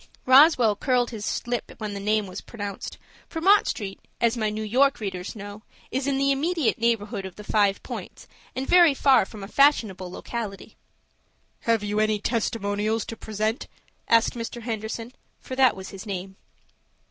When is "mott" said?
3.39-3.67